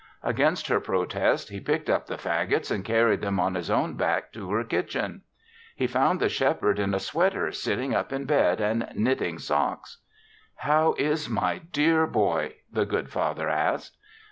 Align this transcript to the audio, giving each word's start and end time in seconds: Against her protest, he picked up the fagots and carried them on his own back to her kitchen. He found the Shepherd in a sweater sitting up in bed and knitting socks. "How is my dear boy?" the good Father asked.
Against 0.23 0.67
her 0.67 0.79
protest, 0.79 1.49
he 1.49 1.59
picked 1.59 1.87
up 1.87 2.07
the 2.07 2.17
fagots 2.17 2.71
and 2.71 2.83
carried 2.83 3.21
them 3.21 3.39
on 3.39 3.53
his 3.53 3.69
own 3.69 3.93
back 3.93 4.33
to 4.33 4.49
her 4.51 4.63
kitchen. 4.63 5.21
He 5.75 5.85
found 5.85 6.19
the 6.19 6.27
Shepherd 6.27 6.79
in 6.79 6.95
a 6.95 6.99
sweater 6.99 7.51
sitting 7.51 7.93
up 7.93 8.11
in 8.11 8.25
bed 8.25 8.59
and 8.59 8.89
knitting 8.95 9.37
socks. 9.37 9.99
"How 10.55 10.95
is 10.97 11.29
my 11.29 11.59
dear 11.59 12.07
boy?" 12.07 12.55
the 12.71 12.87
good 12.87 13.11
Father 13.11 13.47
asked. 13.47 13.95